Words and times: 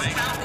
Devastation. 0.00 0.40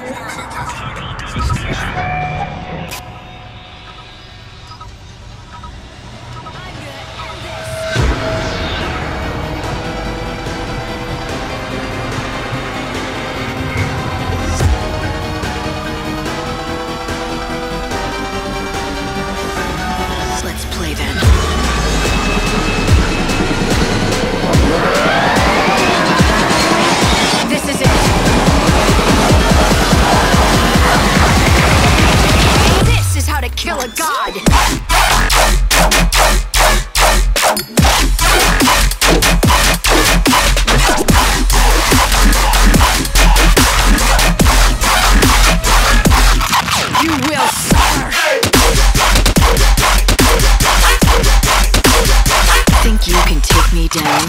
think 52.98 53.08
you 53.08 53.22
can 53.24 53.42
take 53.42 53.74
me 53.74 53.88
down? 53.88 54.26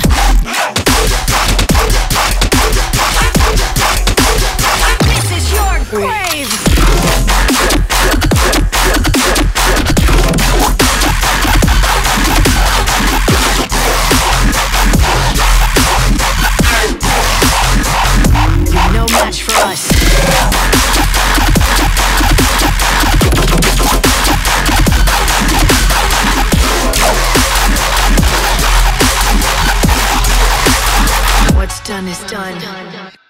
done 31.97 32.09
is 32.09 32.21
done. 32.31 33.26